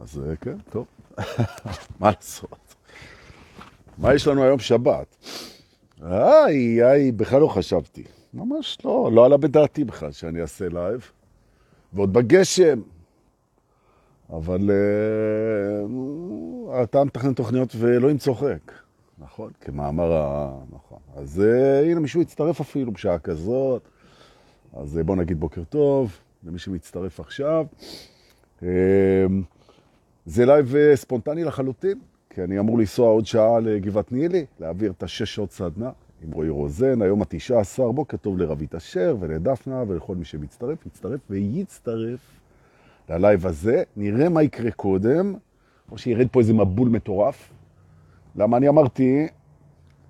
אז 0.00 0.22
אה, 0.28 0.36
כן, 0.36 0.56
טוב. 0.70 0.86
מה 2.00 2.10
לעשות? 2.10 2.74
מה 3.98 4.14
יש 4.14 4.26
לנו 4.26 4.44
היום 4.44 4.58
שבת? 4.58 5.16
איי, 6.02 6.84
איי, 6.84 7.12
בכלל 7.12 7.40
לא 7.40 7.48
חשבתי. 7.48 8.04
ממש 8.34 8.78
לא, 8.84 9.10
לא 9.12 9.24
עלה 9.24 9.36
בדעתי 9.36 9.84
בכלל 9.84 10.12
שאני 10.12 10.42
אעשה 10.42 10.68
לייב. 10.68 11.10
ועוד 11.92 12.12
בגשם. 12.12 12.80
אבל 14.32 14.70
אה, 14.70 14.72
אתה 16.82 17.04
מתכנן 17.04 17.34
תוכניות 17.34 17.76
ואלוהים 17.76 18.18
צוחק. 18.18 18.72
נכון, 19.18 19.50
כמאמר 19.60 20.12
ה... 20.12 20.54
נכון. 20.72 20.98
אז 21.16 21.42
אה, 21.42 21.44
הנה, 21.86 22.00
מישהו 22.00 22.20
הצטרף 22.20 22.60
אפילו 22.60 22.92
בשעה 22.92 23.18
כזאת. 23.18 23.82
אז 24.72 24.98
אה, 24.98 25.02
בוא 25.02 25.16
נגיד 25.16 25.40
בוקר 25.40 25.64
טוב 25.64 26.18
למי 26.44 26.58
שמצטרף 26.58 27.20
עכשיו. 27.20 27.66
אה, 28.60 28.64
זה 30.30 30.46
לייב 30.46 30.74
אה, 30.74 30.96
ספונטני 30.96 31.44
לחלוטין, 31.44 31.98
כי 32.30 32.44
אני 32.44 32.58
אמור 32.58 32.78
לנסוע 32.78 33.08
עוד 33.08 33.26
שעה 33.26 33.60
לגבעת 33.60 34.12
נילי, 34.12 34.46
להעביר 34.60 34.90
את 34.90 35.02
השש 35.02 35.34
שעות 35.34 35.52
סדנה 35.52 35.90
עם 36.22 36.32
רועי 36.32 36.48
רוזן, 36.48 37.02
היום 37.02 37.22
התשעה 37.22 37.60
עשר, 37.60 37.92
בוקר 37.92 38.16
טוב 38.16 38.38
לרוית 38.38 38.74
אשר 38.74 39.16
ולדפנה 39.20 39.84
ולכל 39.88 40.14
מי 40.14 40.24
שמצטרף, 40.24 40.86
יצטרף 40.86 41.20
ויצטרף 41.30 42.20
ללייב 43.08 43.46
הזה. 43.46 43.82
נראה 43.96 44.28
מה 44.28 44.42
יקרה 44.42 44.70
קודם, 44.70 45.34
או 45.92 45.98
שירד 45.98 46.26
פה 46.32 46.40
איזה 46.40 46.52
מבול 46.52 46.88
מטורף. 46.88 47.52
למה 48.36 48.56
אני 48.56 48.68
אמרתי 48.68 49.26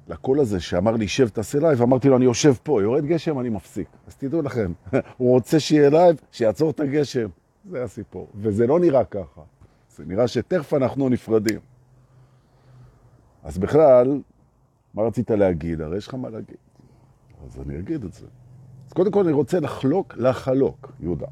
לקול 0.08 0.40
הזה 0.40 0.60
שאמר 0.60 0.92
לי, 0.92 1.08
שב 1.08 1.28
תעשה 1.28 1.58
לייב, 1.58 1.82
אמרתי 1.82 2.08
לו, 2.08 2.16
אני 2.16 2.24
יושב 2.24 2.54
פה, 2.62 2.82
יורד 2.82 3.04
גשם, 3.04 3.40
אני 3.40 3.48
מפסיק. 3.48 3.88
אז 4.06 4.16
תדעו 4.16 4.42
לכם, 4.42 4.72
הוא 5.18 5.30
רוצה 5.30 5.60
שיהיה 5.60 5.90
לייב, 5.90 6.20
שיעצור 6.32 6.70
את 6.70 6.80
הגשם. 6.80 7.28
זה 7.70 7.84
הסיפור. 7.84 8.26
וזה 8.34 8.66
לא 8.66 8.80
נראה 8.80 9.04
ככה. 9.04 9.40
זה 9.96 10.04
נראה 10.06 10.28
שתכף 10.28 10.74
אנחנו 10.74 11.08
נפרדים. 11.08 11.60
אז 13.42 13.58
בכלל, 13.58 14.20
מה 14.94 15.02
רצית 15.02 15.30
להגיד? 15.30 15.80
הרי 15.80 15.96
יש 15.96 16.08
לך 16.08 16.14
מה 16.14 16.28
להגיד. 16.28 16.56
אז 17.44 17.60
אני 17.60 17.78
אגיד 17.78 18.04
את 18.04 18.12
זה. 18.12 18.26
אז 18.86 18.92
קודם 18.92 19.10
כל 19.10 19.24
אני 19.24 19.32
רוצה 19.32 19.60
לחלוק, 19.60 20.14
לחלוק, 20.16 20.92
יהודה, 21.00 21.26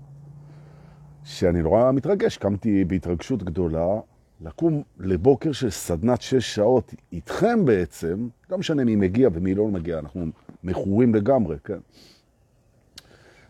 שאני 1.24 1.62
נורא 1.62 1.92
מתרגש. 1.92 2.36
קמתי 2.36 2.84
בהתרגשות 2.84 3.42
גדולה 3.42 4.00
לקום 4.40 4.82
לבוקר 4.98 5.52
של 5.52 5.70
סדנת 5.70 6.22
שש 6.22 6.54
שעות 6.54 6.94
איתכם 7.12 7.64
בעצם, 7.64 8.28
לא 8.50 8.58
משנה 8.58 8.84
מי 8.84 8.96
מגיע 8.96 9.28
ומי 9.32 9.54
לא 9.54 9.66
מגיע, 9.66 9.98
אנחנו 9.98 10.26
מכורים 10.64 11.14
לגמרי, 11.14 11.56
כן? 11.64 11.78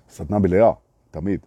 סדנה 0.09 0.39
מלאה, 0.39 0.73
תמיד. 1.11 1.41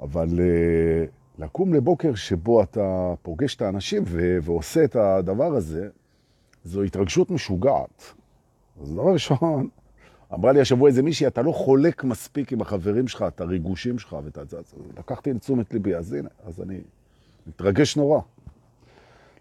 אבל 0.00 0.28
uh, 0.28 1.21
לקום 1.38 1.74
לבוקר 1.74 2.14
שבו 2.14 2.62
אתה 2.62 3.14
פוגש 3.22 3.56
את 3.56 3.62
האנשים 3.62 4.02
ו- 4.06 4.38
ועושה 4.42 4.84
את 4.84 4.96
הדבר 4.96 5.54
הזה, 5.54 5.88
זו 6.64 6.82
התרגשות 6.82 7.30
משוגעת. 7.30 8.02
אז 8.82 8.92
דבר 8.92 9.12
ראשון, 9.12 9.68
אמרה 10.34 10.52
לי 10.52 10.60
השבוע 10.60 10.88
איזה 10.88 11.02
מישהי, 11.02 11.26
אתה 11.26 11.42
לא 11.42 11.52
חולק 11.52 12.04
מספיק 12.04 12.52
עם 12.52 12.60
החברים 12.60 13.08
שלך, 13.08 13.24
את 13.28 13.40
הריגושים 13.40 13.98
שלך, 13.98 14.16
ואת 14.24 14.38
זה. 14.50 14.56
לקחתי 14.98 15.32
לתשומת 15.32 15.72
ליבי, 15.72 15.94
אז 15.94 16.12
הנה, 16.12 16.28
אז 16.44 16.60
אני 16.60 16.80
מתרגש 17.46 17.96
נורא. 17.96 18.20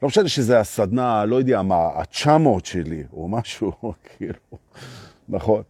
לא 0.02 0.08
משנה 0.08 0.28
שזה 0.28 0.59
הסדנה, 0.59 1.25
לא 1.25 1.36
יודע 1.36 1.62
מה, 1.62 1.75
ה-900 1.75 2.64
שלי, 2.64 3.03
או 3.14 3.28
משהו, 3.28 3.72
כאילו, 4.17 4.58
נכון. 5.30 5.64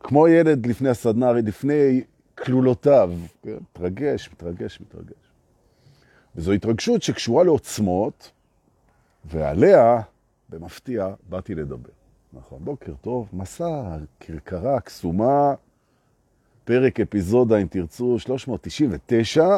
כמו 0.00 0.28
ילד 0.28 0.66
לפני 0.66 0.88
הסדנה, 0.88 1.32
לפני 1.32 2.02
כלולותיו, 2.38 3.12
כן? 3.42 3.50
מתרגש, 3.70 4.30
מתרגש, 4.32 4.80
מתרגש. 4.80 5.23
וזו 6.36 6.52
התרגשות 6.52 7.02
שקשורה 7.02 7.44
לעוצמות, 7.44 8.30
ועליה 9.24 10.00
במפתיע 10.48 11.14
באתי 11.28 11.54
לדבר. 11.54 11.90
נכון, 12.32 12.58
בוקר 12.64 12.92
טוב, 13.00 13.28
מסע, 13.32 13.96
כרכרה, 14.20 14.80
קסומה, 14.80 15.54
פרק 16.64 17.00
אפיזודה, 17.00 17.56
אם 17.58 17.66
תרצו, 17.66 18.18
399. 18.18 19.48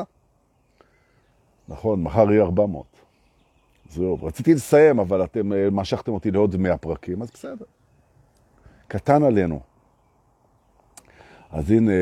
נכון, 1.69 2.03
מחר 2.03 2.33
יהיה 2.33 2.43
400. 2.43 2.87
זהו, 3.91 4.19
רציתי 4.23 4.55
לסיים, 4.55 4.99
אבל 4.99 5.25
אתם 5.25 5.53
אה, 5.53 5.71
משכתם 5.73 6.13
אותי 6.13 6.31
לעוד 6.31 6.57
100 6.57 6.77
פרקים, 6.77 7.23
אז 7.23 7.31
בסדר. 7.31 7.65
קטן 8.89 9.23
עלינו. 9.23 9.61
אז 11.51 11.71
הנה, 11.71 11.93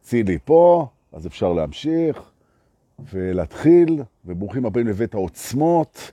צילי 0.00 0.38
פה, 0.44 0.86
אז 1.12 1.26
אפשר 1.26 1.52
להמשיך 1.52 2.30
ולהתחיל, 3.12 4.02
וברוכים 4.24 4.66
הבאים 4.66 4.86
לבית 4.86 5.14
העוצמות. 5.14 6.12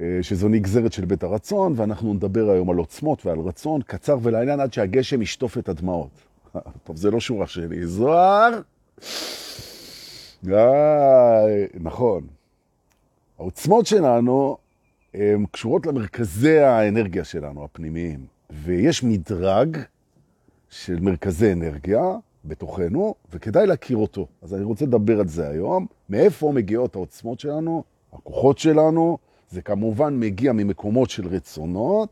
אה, 0.00 0.18
שזו 0.22 0.48
נגזרת 0.48 0.92
של 0.92 1.04
בית 1.04 1.22
הרצון, 1.22 1.72
ואנחנו 1.76 2.14
נדבר 2.14 2.50
היום 2.50 2.70
על 2.70 2.76
עוצמות 2.76 3.26
ועל 3.26 3.38
רצון, 3.38 3.82
קצר 3.82 4.18
ולעניין 4.22 4.60
עד 4.60 4.72
שהגשם 4.72 5.22
ישטוף 5.22 5.58
את 5.58 5.68
הדמעות. 5.68 6.10
טוב, 6.84 6.96
זה 6.96 7.10
לא 7.10 7.20
שורה 7.20 7.46
שלי. 7.46 7.86
זוהר! 7.86 8.60
אה, 10.52 11.64
נכון. 11.74 12.26
העוצמות 13.38 13.86
שלנו 13.86 14.56
הן 15.14 15.44
קשורות 15.50 15.86
למרכזי 15.86 16.58
האנרגיה 16.58 17.24
שלנו, 17.24 17.64
הפנימיים. 17.64 18.26
ויש 18.50 19.04
מדרג 19.04 19.78
של 20.70 21.00
מרכזי 21.00 21.52
אנרגיה 21.52 22.02
בתוכנו, 22.44 23.14
וכדאי 23.32 23.66
להכיר 23.66 23.96
אותו. 23.96 24.26
אז 24.42 24.54
אני 24.54 24.64
רוצה 24.64 24.84
לדבר 24.84 25.20
על 25.20 25.28
זה 25.28 25.48
היום. 25.48 25.86
מאיפה 26.08 26.52
מגיעות 26.52 26.94
העוצמות 26.94 27.40
שלנו, 27.40 27.84
הכוחות 28.12 28.58
שלנו, 28.58 29.18
זה 29.50 29.62
כמובן 29.62 30.20
מגיע 30.20 30.52
ממקומות 30.52 31.10
של 31.10 31.28
רצונות, 31.28 32.08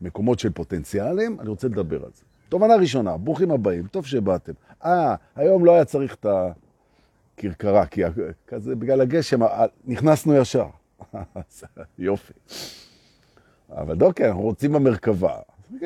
מקומות 0.00 0.38
של 0.38 0.50
פוטנציאלים, 0.50 1.40
אני 1.40 1.48
רוצה 1.48 1.68
לדבר 1.68 2.04
על 2.04 2.10
זה. 2.14 2.22
תובנה 2.48 2.76
ראשונה, 2.76 3.16
ברוכים 3.16 3.50
הבאים, 3.50 3.86
טוב 3.86 4.06
שבאתם. 4.06 4.52
אה, 4.84 5.14
היום 5.36 5.64
לא 5.64 5.74
היה 5.74 5.84
צריך 5.84 6.14
את 6.14 6.26
הכרכרה, 7.38 7.86
כי 7.86 8.02
כזה 8.46 8.76
בגלל 8.76 9.00
הגשם 9.00 9.40
נכנסנו 9.86 10.34
ישר. 10.36 10.66
יופי. 11.98 12.32
אבל 13.70 13.94
דוקא, 13.96 14.22
אנחנו 14.22 14.42
רוצים 14.42 14.72
במרכבה. 14.72 15.36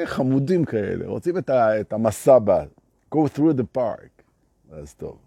חמודים 0.05 0.65
כאלה, 0.65 1.07
רוצים 1.07 1.39
את, 1.39 1.51
ה, 1.51 1.81
את 1.81 1.93
המסע. 1.93 2.39
Go 3.15 3.37
through 3.37 3.61
the 3.61 3.79
park. 3.79 4.23
אז 4.73 4.95
טוב. 4.95 5.19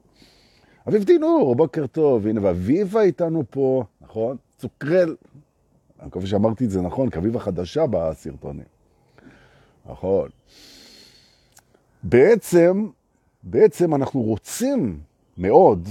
אביב 0.87 1.03
דינור, 1.03 1.55
בוקר 1.55 1.87
טוב. 1.87 2.27
הנה, 2.27 2.39
ואביבה 2.43 3.01
איתנו 3.01 3.43
פה, 3.49 3.83
נכון? 4.01 4.37
צוקרל, 4.57 5.15
אני 5.99 6.07
מקווה 6.07 6.27
שאמרתי 6.27 6.65
את 6.65 6.69
זה 6.69 6.81
נכון, 6.81 7.09
כאביב 7.09 7.35
החדשה 7.35 7.85
בסרטונים. 7.91 8.65
נכון. 9.85 10.29
בעצם, 12.03 12.87
בעצם 13.43 13.95
אנחנו 13.95 14.21
רוצים 14.21 14.99
מאוד 15.37 15.87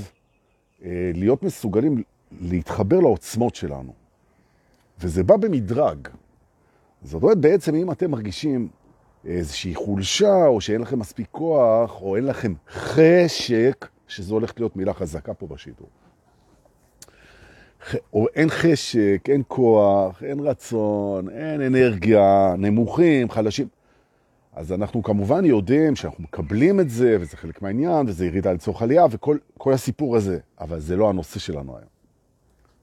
אה, 0.84 1.10
להיות 1.14 1.42
מסוגלים 1.42 2.02
להתחבר 2.40 3.00
לעוצמות 3.00 3.54
שלנו. 3.54 3.92
וזה 5.00 5.24
בא 5.24 5.36
במדרג. 5.36 6.08
זאת 7.02 7.22
אומרת, 7.22 7.38
בעצם 7.38 7.74
אם 7.74 7.90
אתם 7.90 8.10
מרגישים 8.10 8.68
איזושהי 9.26 9.74
חולשה, 9.74 10.46
או 10.46 10.60
שאין 10.60 10.80
לכם 10.80 10.98
מספיק 10.98 11.26
כוח, 11.30 12.02
או 12.02 12.16
אין 12.16 12.26
לכם 12.26 12.54
חשק, 12.70 13.88
שזו 14.08 14.34
הולכת 14.34 14.60
להיות 14.60 14.76
מילה 14.76 14.94
חזקה 14.94 15.34
פה 15.34 15.46
בשידור. 15.46 15.88
או 18.12 18.26
אין 18.34 18.50
חשק, 18.50 19.20
אין 19.28 19.42
כוח, 19.48 20.22
אין 20.22 20.40
רצון, 20.40 21.28
אין 21.30 21.60
אנרגיה, 21.60 22.54
נמוכים, 22.58 23.30
חלשים. 23.30 23.68
אז 24.52 24.72
אנחנו 24.72 25.02
כמובן 25.02 25.44
יודעים 25.44 25.96
שאנחנו 25.96 26.24
מקבלים 26.24 26.80
את 26.80 26.90
זה, 26.90 27.16
וזה 27.20 27.36
חלק 27.36 27.62
מהעניין, 27.62 28.06
וזה 28.08 28.26
ירידה 28.26 28.52
לצורך 28.52 28.82
עלייה, 28.82 29.04
וכל 29.10 29.72
הסיפור 29.72 30.16
הזה. 30.16 30.38
אבל 30.60 30.80
זה 30.80 30.96
לא 30.96 31.08
הנושא 31.08 31.38
שלנו 31.38 31.76
היום. 31.76 31.88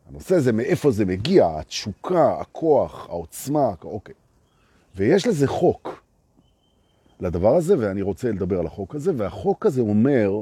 הנושא 0.09 0.39
זה 0.39 0.51
מאיפה 0.51 0.91
זה 0.91 1.05
מגיע, 1.05 1.47
התשוקה, 1.59 2.39
הכוח, 2.39 3.07
העוצמה, 3.09 3.73
אוקיי. 3.83 4.15
ויש 4.95 5.27
לזה 5.27 5.47
חוק 5.47 6.02
לדבר 7.19 7.55
הזה, 7.55 7.75
ואני 7.79 8.01
רוצה 8.01 8.31
לדבר 8.31 8.59
על 8.59 8.65
החוק 8.65 8.95
הזה, 8.95 9.11
והחוק 9.17 9.65
הזה 9.65 9.81
אומר 9.81 10.41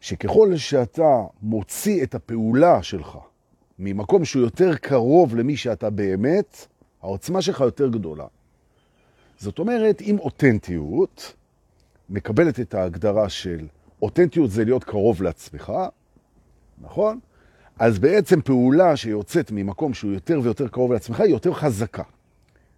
שככל 0.00 0.56
שאתה 0.56 1.22
מוציא 1.42 2.02
את 2.02 2.14
הפעולה 2.14 2.82
שלך 2.82 3.18
ממקום 3.78 4.24
שהוא 4.24 4.42
יותר 4.42 4.76
קרוב 4.76 5.36
למי 5.36 5.56
שאתה 5.56 5.90
באמת, 5.90 6.66
העוצמה 7.02 7.42
שלך 7.42 7.60
יותר 7.60 7.88
גדולה. 7.88 8.26
זאת 9.38 9.58
אומרת, 9.58 10.00
אם 10.00 10.18
אותנטיות 10.18 11.34
מקבלת 12.10 12.60
את 12.60 12.74
ההגדרה 12.74 13.28
של 13.28 13.66
אותנטיות 14.02 14.50
זה 14.50 14.64
להיות 14.64 14.84
קרוב 14.84 15.22
לעצמך, 15.22 15.72
נכון? 16.80 17.20
אז 17.78 17.98
בעצם 17.98 18.40
פעולה 18.40 18.96
שיוצאת 18.96 19.50
ממקום 19.52 19.94
שהוא 19.94 20.12
יותר 20.12 20.40
ויותר 20.42 20.68
קרוב 20.68 20.92
לעצמך 20.92 21.20
היא 21.20 21.30
יותר 21.30 21.52
חזקה. 21.52 22.02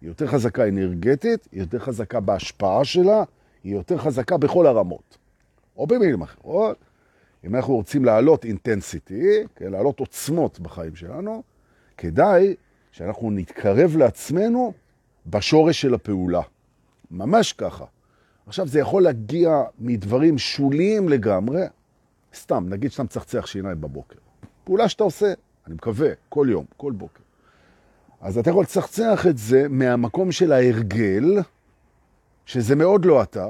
היא 0.01 0.09
יותר 0.09 0.27
חזקה 0.27 0.67
אנרגטית, 0.67 1.47
היא 1.51 1.59
יותר 1.59 1.79
חזקה 1.79 2.19
בהשפעה 2.19 2.85
שלה, 2.85 3.23
היא 3.63 3.73
יותר 3.73 3.97
חזקה 3.97 4.37
בכל 4.37 4.67
הרמות. 4.67 5.17
או 5.77 5.87
במילים 5.87 6.21
אחרות, 6.21 6.77
אם 7.45 7.55
אנחנו 7.55 7.75
רוצים 7.75 8.05
להעלות 8.05 8.45
אינטנסיטי, 8.45 9.43
כן, 9.55 9.71
להעלות 9.71 9.99
עוצמות 9.99 10.59
בחיים 10.59 10.95
שלנו, 10.95 11.43
כדאי 11.97 12.55
שאנחנו 12.91 13.31
נתקרב 13.31 13.97
לעצמנו 13.97 14.73
בשורש 15.27 15.81
של 15.81 15.93
הפעולה. 15.93 16.41
ממש 17.11 17.53
ככה. 17.53 17.85
עכשיו, 18.47 18.67
זה 18.67 18.79
יכול 18.79 19.03
להגיע 19.03 19.63
מדברים 19.79 20.37
שוליים 20.37 21.09
לגמרי. 21.09 21.61
סתם, 22.35 22.65
נגיד 22.69 22.91
שאתה 22.91 23.03
מצחצח 23.03 23.45
שיניים 23.45 23.81
בבוקר. 23.81 24.17
פעולה 24.63 24.89
שאתה 24.89 25.03
עושה, 25.03 25.33
אני 25.67 25.75
מקווה, 25.75 26.09
כל 26.29 26.47
יום, 26.49 26.65
כל 26.77 26.91
בוקר. 26.91 27.24
אז 28.25 28.37
אתה 28.37 28.49
יכול 28.49 28.63
לצחצח 28.63 29.27
את 29.29 29.37
זה 29.37 29.67
מהמקום 29.69 30.31
של 30.31 30.51
ההרגל, 30.51 31.23
שזה 32.45 32.75
מאוד 32.75 33.05
לא 33.05 33.23
אתה, 33.23 33.47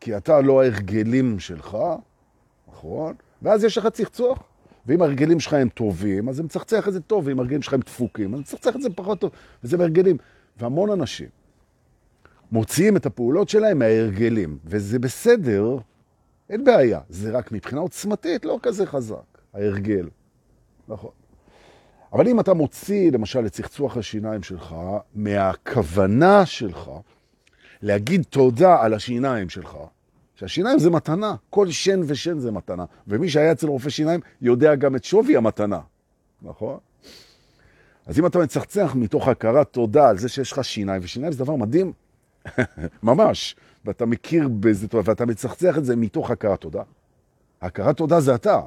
כי 0.00 0.16
אתה 0.16 0.40
לא 0.40 0.62
ההרגלים 0.62 1.38
שלך, 1.38 1.76
נכון? 2.68 3.14
ואז 3.42 3.64
יש 3.64 3.78
לך 3.78 3.86
צחצוח. 3.86 4.38
ואם 4.86 5.02
ההרגלים 5.02 5.40
שלך 5.40 5.52
הם 5.52 5.68
טובים, 5.68 6.28
אז 6.28 6.36
זה 6.36 6.42
מצחצח 6.42 6.88
את 6.88 6.92
זה 6.92 7.00
טוב, 7.00 7.26
ואם 7.26 7.38
ההרגלים 7.38 7.62
שלך 7.62 7.74
הם 7.74 7.80
דפוקים, 7.80 8.34
אז 8.34 8.40
מצחצח 8.40 8.76
את 8.76 8.82
זה 8.82 8.88
פחות 8.94 9.20
טוב, 9.20 9.30
וזה 9.64 9.76
בהרגלים. 9.76 10.16
והמון 10.56 10.90
אנשים 10.90 11.28
מוציאים 12.52 12.96
את 12.96 13.06
הפעולות 13.06 13.48
שלהם 13.48 13.78
מההרגלים, 13.78 14.58
וזה 14.64 14.98
בסדר, 14.98 15.76
אין 16.50 16.64
בעיה. 16.64 17.00
זה 17.08 17.30
רק 17.30 17.52
מבחינה 17.52 17.80
עוצמתית 17.80 18.44
לא 18.44 18.58
כזה 18.62 18.86
חזק, 18.86 19.38
ההרגל. 19.54 20.08
נכון. 20.88 21.10
אבל 22.12 22.28
אם 22.28 22.40
אתה 22.40 22.54
מוציא, 22.54 23.12
למשל, 23.12 23.46
את 23.46 23.52
צחצוח 23.52 23.96
השיניים 23.96 24.42
שלך, 24.42 24.74
מהכוונה 25.14 26.46
שלך 26.46 26.90
להגיד 27.82 28.22
תודה 28.30 28.82
על 28.82 28.94
השיניים 28.94 29.48
שלך, 29.48 29.76
שהשיניים 30.34 30.78
זה 30.78 30.90
מתנה, 30.90 31.34
כל 31.50 31.70
שן 31.70 32.00
ושן 32.06 32.38
זה 32.38 32.50
מתנה, 32.50 32.84
ומי 33.06 33.28
שהיה 33.28 33.52
אצל 33.52 33.66
רופא 33.66 33.90
שיניים 33.90 34.20
יודע 34.42 34.74
גם 34.74 34.96
את 34.96 35.04
שווי 35.04 35.36
המתנה, 35.36 35.80
נכון? 36.42 36.78
אז 38.06 38.18
אם 38.18 38.26
אתה 38.26 38.38
מצחצח 38.38 38.92
מתוך 38.94 39.28
הכרת 39.28 39.72
תודה 39.72 40.08
על 40.08 40.18
זה 40.18 40.28
שיש 40.28 40.52
לך 40.52 40.64
שיניים, 40.64 41.00
ושיניים 41.04 41.32
זה 41.32 41.44
דבר 41.44 41.56
מדהים, 41.56 41.92
ממש, 43.02 43.56
ואתה 43.84 44.06
מכיר 44.06 44.48
בזה, 44.60 44.86
ואתה 45.04 45.26
מצחצח 45.26 45.78
את 45.78 45.84
זה 45.84 45.96
מתוך 45.96 46.30
הכרת 46.30 46.60
תודה. 46.60 46.82
הכרת 47.62 47.96
תודה 47.96 48.20
זה 48.20 48.34
אתה. 48.34 48.60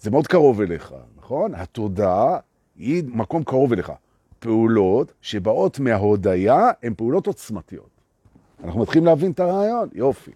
זה 0.00 0.10
מאוד 0.10 0.26
קרוב 0.26 0.60
אליך, 0.60 0.94
נכון? 1.32 1.54
התודה 1.54 2.36
היא 2.76 3.04
מקום 3.06 3.44
קרוב 3.44 3.72
אליך. 3.72 3.92
פעולות 4.38 5.12
שבאות 5.20 5.78
מההודיה 5.78 6.70
הן 6.82 6.94
פעולות 6.96 7.26
עוצמתיות. 7.26 7.90
אנחנו 8.64 8.80
מתחילים 8.80 9.06
להבין 9.06 9.32
את 9.32 9.40
הרעיון, 9.40 9.88
יופי. 9.92 10.30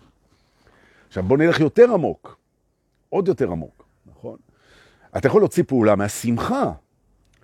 עכשיו 1.09 1.23
בוא 1.23 1.37
נלך 1.37 1.61
יותר 1.61 1.93
עמוק, 1.93 2.37
עוד 3.09 3.29
יותר 3.29 3.51
עמוק, 3.51 3.85
נכון? 4.07 4.37
אתה 5.17 5.27
יכול 5.27 5.41
להוציא 5.41 5.65
פעולה 5.67 5.97
מהשמחה. 5.97 6.73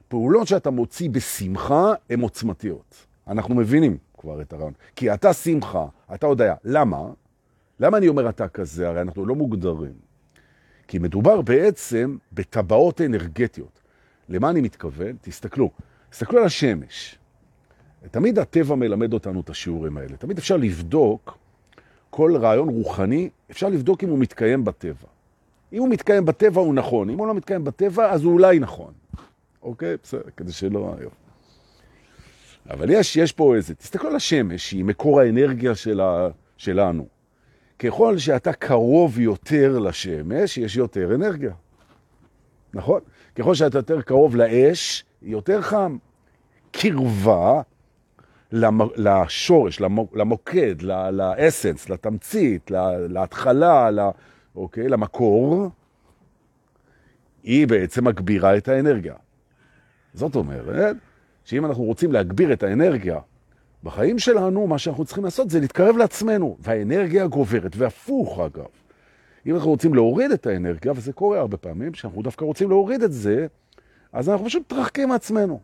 פעולות 0.09 0.49
שאתה 0.49 0.71
מוציא 0.71 1.11
בשמחה 1.11 1.93
הן 2.11 2.21
עוצמתיות. 2.21 3.07
אנחנו 3.29 3.55
מבינים 3.55 3.97
כבר 4.19 4.41
את 4.41 4.53
הרעיון. 4.53 4.73
כי 4.97 5.15
אתה 5.15 5.33
שמחה, 5.33 5.87
אתה 6.15 6.27
יודע. 6.27 6.55
למה? 6.65 7.03
למה 7.81 7.99
אני 7.99 8.09
אומר 8.09 8.29
אתה 8.29 8.49
כזה? 8.49 8.89
הרי 8.89 9.01
אנחנו 9.01 9.27
לא 9.27 9.35
מוגדרים. 9.35 10.12
כי 10.89 10.99
מדובר 10.99 11.41
בעצם 11.41 12.17
בטבעות 12.33 13.01
אנרגטיות. 13.01 13.81
למה 14.29 14.51
אני 14.51 14.61
מתכוון? 14.61 15.17
תסתכלו. 15.21 15.71
תסתכלו 16.11 16.39
על 16.39 16.45
השמש. 16.45 17.19
תמיד 18.11 18.39
הטבע 18.39 18.75
מלמד 18.75 19.13
אותנו 19.13 19.41
את 19.41 19.51
השיעורים 19.51 19.97
האלה. 19.97 20.17
תמיד 20.17 20.39
אפשר 20.39 20.57
לבדוק 20.57 21.39
כל 22.11 22.37
רעיון 22.37 22.69
רוחני, 22.69 23.31
אפשר 23.51 23.69
לבדוק 23.69 24.05
אם 24.05 24.09
הוא 24.09 24.19
מתקיים 24.19 24.65
בטבע. 24.65 25.09
אם 25.73 25.79
הוא 25.79 25.89
מתקיים 25.89 26.25
בטבע 26.25 26.61
הוא 26.61 26.75
נכון, 26.75 27.11
אם 27.11 27.19
הוא 27.19 27.27
לא 27.27 27.35
מתקיים 27.35 27.65
בטבע 27.65 28.13
אז 28.13 28.25
הוא 28.25 28.33
אולי 28.33 28.59
נכון. 28.59 28.93
אוקיי? 29.63 29.97
בסדר, 30.03 30.23
כדי 30.37 30.53
שלא... 30.53 30.95
אבל 32.71 32.91
יש, 32.91 33.17
יש 33.17 33.33
פה 33.33 33.57
איזה, 33.57 33.75
תסתכלו 33.75 34.11
על 34.11 34.17
השמש, 34.17 34.71
שהיא 34.71 34.85
מקור 34.85 35.21
האנרגיה 35.21 35.75
שלה, 35.75 36.29
שלנו. 36.57 37.07
ככל 37.83 38.19
שאתה 38.19 38.53
קרוב 38.53 39.19
יותר 39.19 39.79
לשמש, 39.79 40.59
יש 40.59 40.77
יותר 40.77 41.15
אנרגיה. 41.15 41.53
נכון? 42.75 43.01
ככל 43.35 43.55
שאתה 43.55 43.79
יותר 43.79 44.03
קרוב 44.03 44.37
לאש, 44.37 45.05
יותר 45.23 45.63
חם. 45.63 45.97
קרבה 46.71 47.61
לשורש, 48.97 49.81
למוקד, 50.15 50.83
לאסנס, 51.13 51.91
לתמצית, 51.91 52.71
להתחלה, 53.09 53.89
אוקיי, 54.57 54.89
למקור, 54.89 55.71
היא 57.43 57.67
בעצם 57.67 58.05
מגבירה 58.05 58.57
את 58.57 58.69
האנרגיה. 58.69 59.15
זאת 60.15 60.37
אומרת, 60.37 60.97
שאם 61.45 61.67
אנחנו 61.67 61.83
רוצים 61.83 62.13
להגביר 62.13 62.53
את 62.53 62.63
האנרגיה 62.63 63.19
בחיים 63.83 64.19
שלנו, 64.19 64.67
מה 64.67 64.79
שאנחנו 64.79 65.05
צריכים 65.05 65.25
לעשות 65.25 65.51
זה 65.51 65.61
להתקרב 65.61 65.97
לעצמנו, 65.97 66.57
והאנרגיה 66.61 67.27
גוברת, 67.27 67.77
והפוך 67.77 68.39
אגב. 68.39 68.67
אם 69.47 69.55
אנחנו 69.55 69.71
רוצים 69.71 69.95
להוריד 69.95 70.31
את 70.31 70.47
האנרגיה, 70.47 70.93
וזה 70.97 71.13
קורה 71.13 71.39
הרבה 71.39 71.57
פעמים, 71.57 71.95
שאנחנו 71.95 72.23
דווקא 72.23 72.45
רוצים 72.45 72.69
להוריד 72.69 73.03
את 73.03 73.13
זה, 73.13 73.47
אז 74.13 74.29
אנחנו 74.29 74.47
פשוט 74.47 74.73
מתרחקים 74.73 75.09
מעצמנו. 75.09 75.61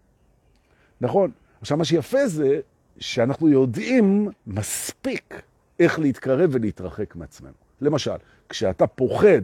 נכון? 1.00 1.30
עכשיו, 1.60 1.76
מה 1.76 1.84
שיפה 1.84 2.26
זה 2.26 2.60
שאנחנו 2.98 3.48
יודעים 3.48 4.28
מספיק 4.46 5.42
איך 5.80 5.98
להתקרב 5.98 6.50
ולהתרחק 6.52 7.16
מעצמנו. 7.16 7.52
למשל, 7.80 8.16
כשאתה 8.48 8.86
פוחד 8.86 9.42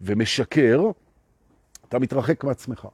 ומשקר, 0.00 0.90
אתה 1.88 1.98
מתרחק 1.98 2.44
מעצמך. 2.44 2.88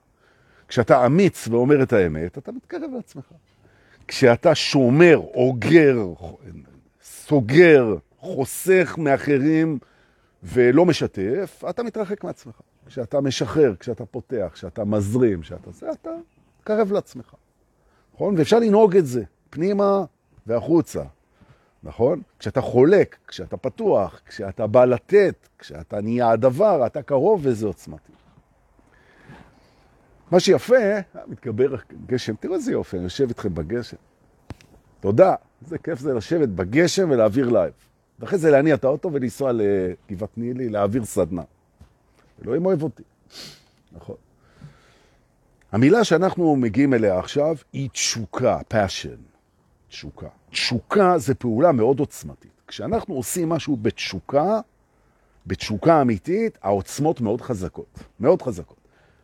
כשאתה 0.69 1.07
אמיץ 1.07 1.49
ואומר 1.49 1.83
את 1.83 1.93
האמת, 1.93 2.39
אתה 2.39 2.53
מתקרב 2.53 2.91
לעצמך. 2.95 3.33
כשאתה 4.09 4.55
שומר, 4.55 5.21
אוגר, 5.35 5.99
סוגר, 7.03 7.97
חוסך 8.19 8.95
מאחרים 8.99 9.79
ולא 10.43 10.87
משתף, 10.87 11.65
אתה 11.71 11.83
מתרחק 11.83 12.25
מעצמך. 12.25 12.61
כשאתה 12.87 13.21
משחרר, 13.21 13.75
כשאתה 13.77 14.07
פותח, 14.07 14.51
כשאתה 14.53 14.85
מזרים, 14.85 15.41
כשאתה 15.41 15.71
זה, 15.71 15.91
אתה 15.91 16.11
מתקרב 16.59 16.93
לעצמך. 16.93 17.35
נכון? 18.15 18.35
ואפשר 18.39 18.59
לנהוג 18.59 18.97
את 18.97 19.07
זה, 19.07 19.23
פנימה 19.51 20.05
והחוצה. 20.47 21.03
נכון? 21.83 22.23
כשאתה 22.39 22.61
חולק, 22.61 23.17
כשאתה 23.29 23.57
פתוח, 23.57 24.21
כשאתה 24.27 24.67
בא 24.67 24.85
לתת, 24.85 25.49
כשאתה 25.59 26.01
נהיה 26.01 26.31
הדבר, 26.31 26.87
אתה 26.87 27.03
קרוב 27.03 27.41
וזה 27.43 27.67
עוצמתי. 27.67 28.13
מה 30.33 30.41
שיפה, 30.41 30.75
מתגבר 31.27 31.75
גשם, 32.07 32.35
תראו 32.35 32.55
איזה 32.55 32.73
יופי, 32.73 32.97
אני 32.97 33.05
יושב 33.05 33.29
איתכם 33.29 33.55
בגשם. 33.55 33.97
תודה, 35.01 35.35
איזה 35.65 35.79
כיף 35.79 35.99
זה 35.99 36.15
לשבת 36.15 36.49
בגשם 36.49 37.11
ולהעביר 37.11 37.49
לייב. 37.49 37.73
ואחרי 38.19 38.39
זה 38.39 38.51
להניע 38.51 38.75
את 38.75 38.85
האוטו 38.85 39.13
ולנסוע 39.13 39.53
לגבעת 39.53 40.39
נילי, 40.39 40.69
להעביר 40.69 41.05
סדנה. 41.05 41.43
אלוהים 42.45 42.67
אוהב 42.67 42.83
אותי, 42.83 43.03
נכון. 43.93 44.17
המילה 45.73 46.05
שאנחנו 46.05 46.57
מגיעים 46.57 46.95
אליה 46.95 47.19
עכשיו 47.19 47.57
היא 47.73 47.91
תשוקה, 47.91 48.59
passion, 48.73 49.39
תשוקה. 49.89 50.29
תשוקה 50.51 51.19
זה 51.19 51.35
פעולה 51.35 51.73
מאוד 51.73 52.01
עוצמתית. 52.01 52.63
כשאנחנו 52.67 53.15
עושים 53.15 53.49
משהו 53.49 53.77
בתשוקה, 53.77 54.61
בתשוקה 55.47 56.03
אמיתית, 56.03 56.59
העוצמות 56.63 57.21
מאוד 57.21 57.41
חזקות, 57.41 57.99
מאוד 58.21 58.43
חזקות. 58.43 58.82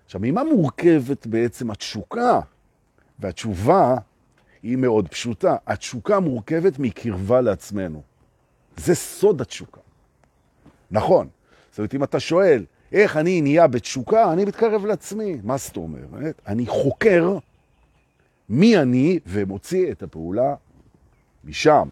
עכשיו, 0.08 0.20
ממה 0.24 0.44
מורכבת 0.44 1.26
בעצם 1.26 1.70
התשוקה? 1.70 2.40
והתשובה 3.18 3.96
היא 4.62 4.76
מאוד 4.76 5.08
פשוטה. 5.08 5.56
התשוקה 5.66 6.20
מורכבת 6.20 6.78
מקרבה 6.78 7.40
לעצמנו. 7.40 8.02
זה 8.76 8.94
סוד 8.94 9.40
התשוקה. 9.40 9.80
נכון. 10.90 11.28
זאת 11.70 11.78
אומרת, 11.78 11.94
אם 11.94 12.04
אתה 12.04 12.20
שואל, 12.20 12.64
איך 12.92 13.16
אני 13.16 13.40
נהיה 13.40 13.66
בתשוקה, 13.66 14.32
אני 14.32 14.44
מתקרב 14.44 14.86
לעצמי. 14.86 15.40
מה 15.42 15.56
זאת 15.56 15.76
אומרת? 15.76 16.40
אני 16.46 16.66
חוקר 16.66 17.38
מי 18.48 18.78
אני 18.78 19.18
ומוציא 19.26 19.92
את 19.92 20.02
הפעולה 20.02 20.54
משם. 21.44 21.88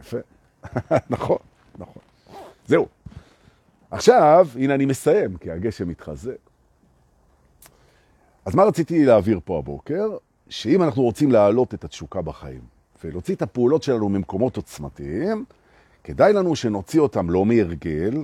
יפה. 0.00 0.18
נכון, 1.10 1.38
נכון. 1.78 2.02
זהו. 2.66 2.86
עכשיו, 3.90 4.48
הנה 4.54 4.74
אני 4.74 4.86
מסיים, 4.86 5.36
כי 5.36 5.50
הגשם 5.50 5.88
מתחזק. 5.88 6.49
אז 8.44 8.54
מה 8.54 8.64
רציתי 8.64 9.04
להעביר 9.04 9.40
פה 9.44 9.58
הבוקר? 9.58 10.16
שאם 10.48 10.82
אנחנו 10.82 11.02
רוצים 11.02 11.30
להעלות 11.30 11.74
את 11.74 11.84
התשוקה 11.84 12.22
בחיים 12.22 12.60
ולהוציא 13.04 13.34
את 13.34 13.42
הפעולות 13.42 13.82
שלנו 13.82 14.08
ממקומות 14.08 14.56
עוצמתיים, 14.56 15.44
כדאי 16.04 16.32
לנו 16.32 16.56
שנוציא 16.56 17.00
אותם 17.00 17.30
לא 17.30 17.46
מהרגל, 17.46 18.14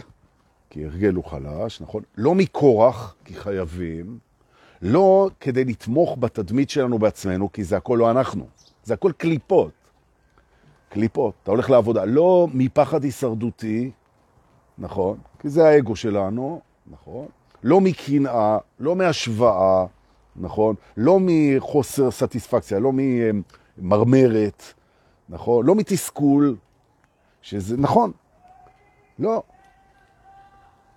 כי 0.70 0.84
הרגל 0.84 1.14
הוא 1.14 1.24
חלש, 1.24 1.80
נכון? 1.80 2.02
לא 2.16 2.34
מכורח, 2.34 3.14
כי 3.24 3.34
חייבים, 3.34 4.18
לא 4.82 5.30
כדי 5.40 5.64
לתמוך 5.64 6.16
בתדמית 6.20 6.70
שלנו 6.70 6.98
בעצמנו, 6.98 7.52
כי 7.52 7.64
זה 7.64 7.76
הכל 7.76 7.96
לא 8.00 8.10
אנחנו, 8.10 8.46
זה 8.84 8.94
הכל 8.94 9.12
קליפות. 9.16 9.72
קליפות, 10.88 11.34
אתה 11.42 11.50
הולך 11.50 11.70
לעבודה, 11.70 12.04
לא 12.04 12.48
מפחד 12.54 13.04
הישרדותי, 13.04 13.90
נכון? 14.78 15.18
כי 15.38 15.48
זה 15.48 15.68
האגו 15.68 15.96
שלנו, 15.96 16.60
נכון? 16.86 17.26
לא 17.62 17.80
מקנאה, 17.80 18.58
לא 18.80 18.96
מהשוואה, 18.96 19.86
נכון? 20.38 20.74
לא 20.96 21.18
מחוסר 21.20 22.10
סטיספקציה, 22.10 22.78
לא 22.78 22.92
ממרמרת, 22.94 24.62
נכון? 25.28 25.66
לא 25.66 25.74
מתסכול, 25.74 26.56
שזה 27.42 27.76
נכון. 27.76 28.12
לא. 29.18 29.42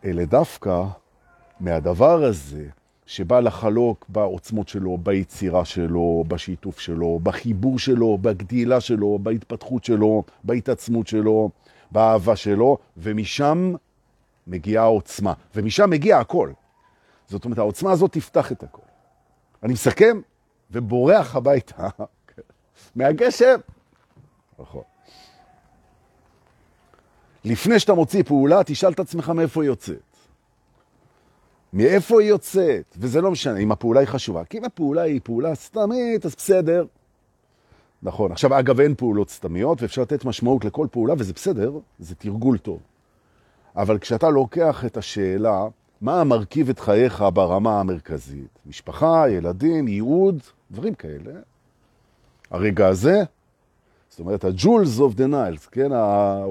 אלא 0.06 0.26
דווקא 0.26 0.84
מהדבר 1.60 2.24
הזה, 2.24 2.68
שבא 3.06 3.40
לחלוק 3.40 4.06
בעוצמות 4.10 4.68
שלו, 4.68 4.98
ביצירה 4.98 5.66
שלו, 5.66 6.24
בשיתוף 6.28 6.80
שלו, 6.80 7.20
בחיבור 7.24 7.80
שלו, 7.80 8.18
בגדילה 8.18 8.82
שלו, 8.82 9.20
בהתפתחות 9.20 9.84
שלו, 9.84 10.24
בהתעצמות 10.44 11.08
שלו, 11.08 11.50
באהבה 11.92 12.36
שלו, 12.36 12.78
ומשם 12.98 13.74
מגיעה 14.48 14.84
העוצמה, 14.84 15.34
ומשם 15.56 15.90
מגיע 15.90 16.18
הכל. 16.18 16.52
זאת 17.28 17.46
אומרת, 17.46 17.58
העוצמה 17.58 17.92
הזאת 17.92 18.12
תפתח 18.12 18.52
את 18.52 18.64
הכל. 18.64 18.89
אני 19.64 19.74
מסכם 19.74 20.22
ובורח 20.72 21.36
הביתה 21.36 21.88
מהגשם. 22.96 23.60
נכון. 24.60 24.84
לפני 27.46 27.80
שאתה 27.80 27.94
מוציא 27.94 28.24
פעולה, 28.24 28.64
תשאל 28.66 28.92
את 28.92 29.00
עצמך 29.00 29.30
מאיפה 29.30 29.62
היא 29.62 29.68
יוצאת. 29.68 30.10
מאיפה 31.74 32.22
היא 32.22 32.30
יוצאת? 32.30 32.96
וזה 32.98 33.22
לא 33.22 33.32
משנה 33.32 33.60
אם 33.60 33.72
הפעולה 33.72 34.00
היא 34.00 34.08
חשובה. 34.08 34.46
כי 34.46 34.58
אם 34.58 34.66
הפעולה 34.66 35.02
היא 35.02 35.22
פעולה 35.24 35.56
סתמית, 35.56 36.26
אז 36.26 36.36
בסדר. 36.36 36.86
נכון. 38.04 38.32
עכשיו, 38.32 38.60
אגב, 38.60 38.80
אין 38.80 38.96
פעולות 38.96 39.30
סתמיות, 39.30 39.82
ואפשר 39.82 40.02
לתת 40.02 40.26
משמעות 40.26 40.66
לכל 40.66 40.88
פעולה, 40.92 41.14
וזה 41.18 41.34
בסדר, 41.34 41.72
זה 42.00 42.16
תרגול 42.16 42.58
טוב. 42.58 42.80
אבל 43.76 44.00
כשאתה 44.00 44.30
לוקח 44.30 44.86
את 44.86 44.98
השאלה, 44.98 45.68
מה 46.02 46.22
המרכיב 46.22 46.70
את 46.70 46.80
חייך 46.80 47.24
ברמה 47.34 47.80
המרכזית? 47.80 48.60
משפחה, 48.66 49.30
ילדים, 49.30 49.88
ייעוד, 49.88 50.40
דברים 50.72 50.94
כאלה. 50.94 51.32
הרגע 52.52 52.88
הזה, 52.88 53.24
זאת 54.10 54.20
אומרת, 54.20 54.44
ה-Jules 54.44 55.00
of 55.00 55.16
the 55.18 55.32
Nile, 55.32 55.70
כן, 55.72 55.92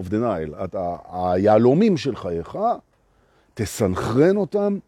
of 0.01 0.11
the 0.11 0.15
Nile, 0.15 0.77
היעלומים 1.13 1.97
של 1.97 2.17
חייך, 2.17 2.59
תסנכרן 3.55 4.37
אותם 4.37 4.79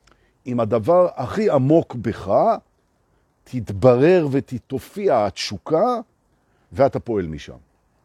עם 0.44 0.60
הדבר 0.60 1.08
הכי 1.14 1.50
עמוק 1.50 1.94
בך, 1.94 2.32
תתברר 3.44 4.28
ותתופיע 4.30 5.26
התשוקה, 5.26 6.00
ואתה 6.72 7.00
פועל 7.00 7.26
משם, 7.26 7.56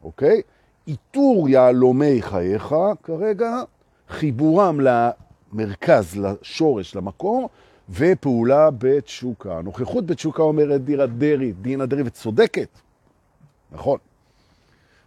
אוקיי? 0.03 0.41
איתור 0.87 1.49
יעלומי 1.49 2.21
חייך 2.21 2.75
כרגע, 3.03 3.63
חיבורם 4.09 4.79
למרכז, 5.55 6.17
לשורש, 6.17 6.95
למקור, 6.95 7.49
ופעולה 7.89 8.69
בתשוקה. 8.77 9.61
נוכחות 9.61 10.05
בתשוקה 10.05 10.43
אומרת 10.43 10.83
דירה 10.83 11.05
דרי, 11.05 11.51
דינה 11.51 11.85
דרי, 11.85 12.01
וצודקת. 12.05 12.69
נכון. 13.71 13.99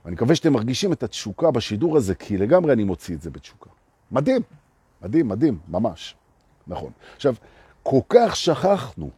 אני 0.07 0.15
מקווה 0.15 0.35
שאתם 0.35 0.53
מרגישים 0.53 0.93
את 0.93 1.03
התשוקה 1.03 1.51
בשידור 1.51 1.97
הזה, 1.97 2.15
כי 2.15 2.37
לגמרי 2.37 2.73
אני 2.73 2.85
מוציא 2.85 3.15
את 3.15 3.23
זה 3.23 3.31
בתשוקה. 3.31 3.71
מדהים, 4.13 4.43
מדהים, 5.03 5.29
מדהים, 5.29 5.59
ממש. 5.69 6.15
נכון. 6.67 6.93
עכשיו, 7.17 7.35
כל 7.83 8.01
כך 8.09 8.37
שכחנו, 8.37 9.11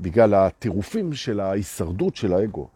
בגלל 0.00 0.34
הטירופים 0.34 1.12
של 1.12 1.40
ההישרדות 1.40 2.16
של 2.16 2.32
האגו, 2.32 2.68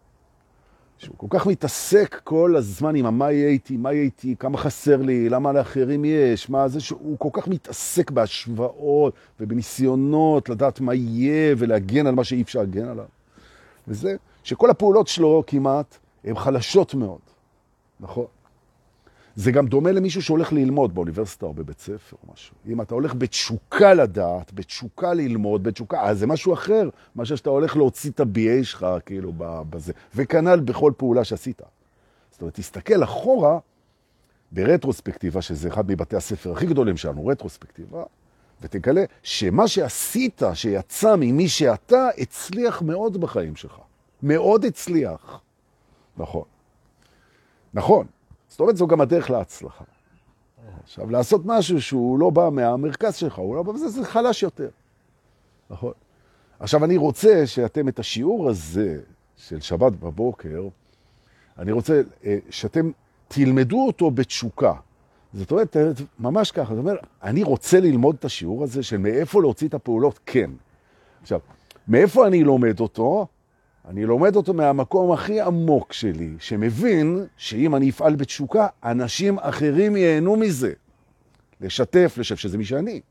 שהוא 0.99 1.15
כל 1.17 1.27
כך 1.29 1.47
מתעסק 1.47 2.21
כל 2.23 2.55
הזמן 2.55 2.95
עם 2.95 3.17
מה 3.17 3.31
יהיה 3.31 3.49
איתי, 3.49 3.77
מה 3.77 3.93
יהיה 3.93 4.03
איתי, 4.03 4.35
כמה 4.39 4.57
חסר 4.57 4.97
לי, 4.97 5.29
למה 5.29 5.51
לאחרים 5.51 6.05
יש, 6.05 6.49
מה 6.49 6.67
זה 6.67 6.79
שהוא 6.79 7.19
כל 7.19 7.29
כך 7.33 7.47
מתעסק 7.47 8.11
בהשוואות 8.11 9.13
ובניסיונות 9.39 10.49
לדעת 10.49 10.79
מה 10.79 10.93
יהיה 10.93 11.55
ולהגן 11.57 12.07
על 12.07 12.15
מה 12.15 12.23
שאי 12.23 12.41
אפשר 12.41 12.59
להגן 12.59 12.87
עליו. 12.87 13.05
וזה 13.87 14.15
שכל 14.43 14.69
הפעולות 14.69 15.07
שלו 15.07 15.43
כמעט 15.47 15.97
הן 16.23 16.35
חלשות 16.35 16.93
מאוד, 16.93 17.19
נכון? 17.99 18.25
זה 19.39 19.51
גם 19.51 19.67
דומה 19.67 19.91
למישהו 19.91 20.21
שהולך 20.21 20.53
ללמוד 20.53 20.95
באוניברסיטה 20.95 21.45
או 21.45 21.53
בבית 21.53 21.79
ספר 21.79 22.15
או 22.23 22.33
משהו. 22.33 22.55
אם 22.67 22.81
אתה 22.81 22.93
הולך 22.93 23.13
בתשוקה 23.17 23.93
לדעת, 23.93 24.53
בתשוקה 24.53 25.13
ללמוד, 25.13 25.63
בתשוקה, 25.63 26.01
אז 26.01 26.19
זה 26.19 26.27
משהו 26.27 26.53
אחר, 26.53 26.89
מאשר 27.15 27.35
שאתה 27.35 27.49
הולך 27.49 27.77
להוציא 27.77 28.11
את 28.11 28.19
ה-BA 28.19 28.63
שלך, 28.63 28.85
כאילו, 29.05 29.33
בזה. 29.37 29.93
וכנ"ל 30.15 30.59
בכל 30.59 30.93
פעולה 30.97 31.23
שעשית. 31.23 31.61
זאת 32.31 32.41
אומרת, 32.41 32.53
תסתכל 32.53 33.03
אחורה 33.03 33.59
ברטרוספקטיבה, 34.51 35.41
שזה 35.41 35.67
אחד 35.67 35.91
מבתי 35.91 36.15
הספר 36.15 36.51
הכי 36.51 36.65
גדולים 36.65 36.97
שלנו, 36.97 37.27
רטרוספקטיבה, 37.27 38.03
ותגלה 38.61 39.03
שמה 39.23 39.67
שעשית, 39.67 40.41
שיצא 40.53 41.15
ממי 41.15 41.47
שאתה, 41.49 42.07
הצליח 42.17 42.81
מאוד 42.81 43.21
בחיים 43.21 43.55
שלך. 43.55 43.77
מאוד 44.23 44.65
הצליח. 44.65 45.41
נכון. 46.17 46.43
נכון. 47.73 48.07
זאת 48.59 48.61
אומרת, 48.61 48.77
זו 48.77 48.87
גם 48.87 49.01
הדרך 49.01 49.29
להצלחה. 49.29 49.83
עכשיו, 50.83 51.09
לעשות 51.09 51.41
משהו 51.45 51.81
שהוא 51.81 52.19
לא 52.19 52.29
בא 52.29 52.49
מהמרכז 52.49 53.15
שלך, 53.15 53.37
הוא 53.37 53.55
לא 53.55 53.63
בא 53.63 53.73
מזה, 53.73 53.89
זה 53.89 54.05
חלש 54.05 54.43
יותר. 54.43 54.69
נכון. 55.69 55.93
עכשיו, 56.59 56.85
אני 56.85 56.97
רוצה 56.97 57.47
שאתם 57.47 57.87
את 57.87 57.99
השיעור 57.99 58.49
הזה 58.49 58.99
של 59.37 59.59
שבת 59.59 59.91
בבוקר, 59.93 60.67
אני 61.57 61.71
רוצה 61.71 62.01
אה, 62.25 62.37
שאתם 62.49 62.91
תלמדו 63.27 63.85
אותו 63.87 64.11
בתשוקה. 64.11 64.73
זאת 65.33 65.51
אומרת, 65.51 65.77
ממש 66.19 66.51
ככה, 66.51 66.75
זאת 66.75 66.81
אומרת, 66.81 66.99
אני 67.23 67.43
רוצה 67.43 67.79
ללמוד 67.79 68.15
את 68.19 68.25
השיעור 68.25 68.63
הזה 68.63 68.83
של 68.83 68.97
מאיפה 68.97 69.41
להוציא 69.41 69.67
את 69.67 69.73
הפעולות, 69.73 70.19
כן. 70.25 70.51
עכשיו, 71.21 71.39
מאיפה 71.87 72.27
אני 72.27 72.43
לומד 72.43 72.79
אותו? 72.79 73.27
אני 73.89 74.05
לומד 74.05 74.35
אותו 74.35 74.53
מהמקום 74.53 75.11
הכי 75.11 75.41
עמוק 75.41 75.93
שלי, 75.93 76.35
שמבין 76.39 77.25
שאם 77.37 77.75
אני 77.75 77.89
אפעל 77.89 78.15
בתשוקה, 78.15 78.67
אנשים 78.83 79.39
אחרים 79.39 79.95
ייהנו 79.95 80.35
מזה. 80.35 80.73
לשתף, 81.61 82.15
לשתף, 82.17 82.39
שזה 82.39 82.57
מי 82.57 82.65
שאני. 82.65 83.01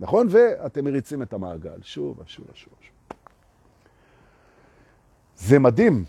נכון? 0.00 0.26
ואתם 0.30 0.84
מריצים 0.84 1.22
את 1.22 1.32
המעגל 1.32 1.78
שוב 1.82 2.20
ושוב 2.24 2.46
ושוב. 2.52 2.72
זה 5.36 5.58
מדהים, 5.58 6.04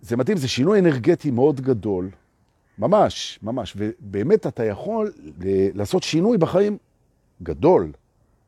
זה 0.00 0.16
מדהים, 0.16 0.36
זה 0.36 0.48
שינוי 0.48 0.78
אנרגטי 0.78 1.30
מאוד 1.30 1.60
גדול, 1.60 2.10
ממש, 2.78 3.38
ממש, 3.42 3.76
ובאמת 3.76 4.46
אתה 4.46 4.64
יכול 4.64 5.12
לעשות 5.74 6.02
שינוי 6.02 6.38
בחיים 6.38 6.78
גדול, 7.42 7.92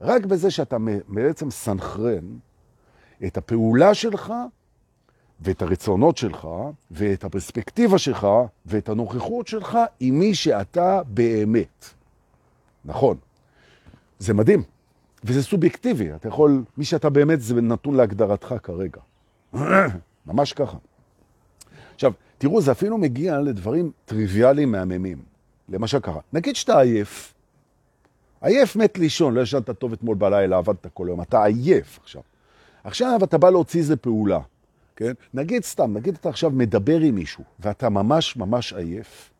רק 0.00 0.24
בזה 0.24 0.50
שאתה 0.50 0.76
בעצם 1.08 1.50
סנחרן 1.50 2.24
את 3.26 3.36
הפעולה 3.36 3.94
שלך 3.94 4.32
ואת 5.40 5.62
הרצונות 5.62 6.16
שלך, 6.16 6.48
ואת 6.90 7.24
הפרספקטיבה 7.24 7.98
שלך, 7.98 8.26
ואת 8.66 8.88
הנוכחות 8.88 9.46
שלך 9.46 9.78
עם 10.00 10.18
מי 10.18 10.34
שאתה 10.34 11.02
באמת. 11.06 11.84
נכון. 12.84 13.16
זה 14.18 14.34
מדהים, 14.34 14.62
וזה 15.24 15.42
סובייקטיבי. 15.42 16.14
אתה 16.14 16.28
יכול, 16.28 16.64
מי 16.76 16.84
שאתה 16.84 17.10
באמת 17.10 17.40
זה 17.40 17.54
נתון 17.54 17.94
להגדרתך 17.94 18.54
כרגע. 18.62 19.00
ממש 20.26 20.52
ככה. 20.52 20.76
עכשיו, 21.94 22.12
תראו, 22.38 22.60
זה 22.60 22.72
אפילו 22.72 22.98
מגיע 22.98 23.40
לדברים 23.40 23.90
טריוויאליים 24.04 24.72
מהממים. 24.72 25.18
למשל 25.68 26.00
ככה, 26.00 26.18
נגיד 26.32 26.56
שאתה 26.56 26.80
עייף, 26.80 27.34
עייף 28.40 28.76
מת 28.76 28.98
לישון, 28.98 29.34
לא 29.34 29.40
ישנת 29.40 29.70
טוב 29.70 29.92
אתמול 29.92 30.16
בלילה, 30.16 30.56
עבדת 30.56 30.86
כל 30.94 31.06
יום, 31.08 31.22
אתה 31.22 31.44
עייף 31.44 31.98
עכשיו. 32.02 32.22
עכשיו 32.84 33.20
אתה 33.24 33.38
בא 33.38 33.50
להוציא 33.50 33.80
איזה 33.80 33.96
פעולה. 33.96 34.40
כן? 34.96 35.12
נגיד 35.34 35.64
סתם, 35.64 35.96
נגיד 35.96 36.14
אתה 36.14 36.28
עכשיו 36.28 36.50
מדבר 36.50 37.00
עם 37.00 37.14
מישהו, 37.14 37.44
ואתה 37.60 37.88
ממש 37.88 38.36
ממש 38.36 38.72
עייף. 38.72 39.30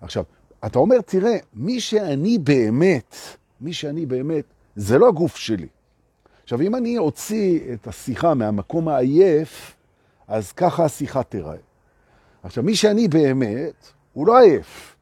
עכשיו, 0.00 0.24
אתה 0.66 0.78
אומר, 0.78 1.00
תראה, 1.00 1.36
מי 1.54 1.80
שאני 1.80 2.38
באמת, 2.38 3.16
מי 3.60 3.72
שאני 3.72 4.06
באמת, 4.06 4.44
זה 4.76 4.98
לא 4.98 5.08
הגוף 5.08 5.36
שלי. 5.36 5.66
עכשיו, 6.42 6.60
אם 6.60 6.74
אני 6.74 6.98
אוציא 6.98 7.60
את 7.72 7.86
השיחה 7.86 8.34
מהמקום 8.34 8.88
העייף, 8.88 9.76
אז 10.28 10.52
ככה 10.52 10.84
השיחה 10.84 11.22
תראה. 11.22 11.56
עכשיו, 12.42 12.64
מי 12.64 12.76
שאני 12.76 13.08
באמת, 13.08 13.92
הוא 14.12 14.26
לא 14.26 14.38
עייף, 14.38 14.96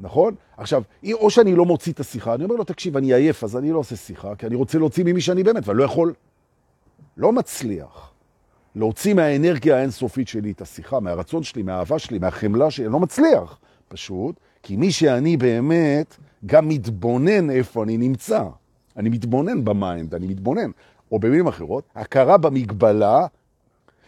נכון? 0.00 0.34
עכשיו, 0.56 0.82
או 1.12 1.30
שאני 1.30 1.54
לא 1.54 1.64
מוציא 1.64 1.92
את 1.92 2.00
השיחה, 2.00 2.34
אני 2.34 2.44
אומר 2.44 2.54
לו, 2.54 2.64
תקשיב, 2.64 2.96
אני 2.96 3.14
עייף, 3.14 3.44
אז 3.44 3.56
אני 3.56 3.72
לא 3.72 3.78
עושה 3.78 3.96
שיחה, 3.96 4.34
כי 4.34 4.46
אני 4.46 4.54
רוצה 4.54 4.78
להוציא 4.78 5.04
ממי 5.04 5.20
שאני 5.20 5.42
באמת, 5.42 5.68
ואני 5.68 5.78
לא 5.78 5.84
יכול, 5.84 6.14
לא 7.16 7.32
מצליח. 7.32 8.13
להוציא 8.76 9.14
מהאנרגיה 9.14 9.76
האינסופית 9.76 10.28
שלי 10.28 10.50
את 10.50 10.60
השיחה, 10.60 11.00
מהרצון 11.00 11.42
שלי, 11.42 11.62
מהאהבה 11.62 11.98
שלי, 11.98 12.18
מהחמלה 12.18 12.70
שלי, 12.70 12.84
אני 12.84 12.92
לא 12.92 13.00
מצליח, 13.00 13.58
פשוט, 13.88 14.40
כי 14.62 14.76
מי 14.76 14.92
שאני 14.92 15.36
באמת 15.36 16.16
גם 16.46 16.68
מתבונן 16.68 17.50
איפה 17.50 17.82
אני 17.82 17.96
נמצא. 17.96 18.44
אני 18.96 19.08
מתבונן 19.08 19.64
ב 19.64 19.72
mind, 19.72 20.14
אני 20.14 20.26
מתבונן. 20.26 20.70
או 21.12 21.18
במילים 21.18 21.46
אחרות, 21.46 21.84
הכרה 21.94 22.36
במגבלה 22.36 23.26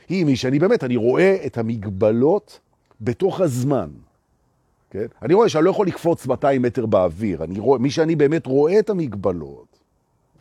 היא 0.08 0.24
מי 0.24 0.36
שאני 0.36 0.58
באמת, 0.58 0.84
אני 0.84 0.96
רואה 0.96 1.36
את 1.46 1.58
המגבלות 1.58 2.60
בתוך 3.00 3.40
הזמן. 3.40 3.90
כן? 4.90 5.06
אני 5.22 5.34
רואה 5.34 5.48
שאני 5.48 5.64
לא 5.64 5.70
יכול 5.70 5.86
לקפוץ 5.86 6.26
200 6.26 6.62
מטר 6.62 6.86
באוויר. 6.86 7.44
אני 7.44 7.58
רואה, 7.58 7.78
מי 7.78 7.90
שאני 7.90 8.16
באמת 8.16 8.46
רואה 8.46 8.78
את 8.78 8.90
המגבלות, 8.90 9.78